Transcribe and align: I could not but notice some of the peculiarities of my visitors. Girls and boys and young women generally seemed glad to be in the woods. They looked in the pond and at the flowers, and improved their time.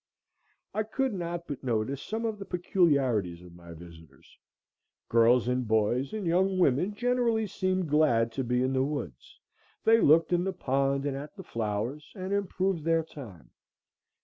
I 0.73 0.81
could 0.81 1.13
not 1.13 1.47
but 1.47 1.63
notice 1.63 2.01
some 2.01 2.25
of 2.25 2.39
the 2.39 2.45
peculiarities 2.45 3.43
of 3.43 3.53
my 3.53 3.73
visitors. 3.73 4.35
Girls 5.09 5.47
and 5.47 5.67
boys 5.67 6.11
and 6.11 6.25
young 6.25 6.57
women 6.57 6.95
generally 6.95 7.45
seemed 7.45 7.87
glad 7.87 8.31
to 8.31 8.43
be 8.43 8.63
in 8.63 8.73
the 8.73 8.81
woods. 8.81 9.39
They 9.83 10.01
looked 10.01 10.33
in 10.33 10.43
the 10.43 10.53
pond 10.53 11.05
and 11.05 11.15
at 11.15 11.35
the 11.35 11.43
flowers, 11.43 12.11
and 12.15 12.33
improved 12.33 12.83
their 12.83 13.03
time. 13.03 13.51